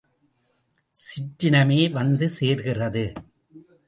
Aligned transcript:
சிற்றினமே 0.95 1.91
வந்து 1.91 2.27
சேர்கிறது! 2.29 3.05